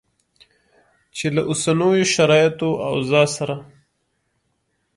[1.15, 3.55] چې له اوسنیو شرایطو او اوضاع سره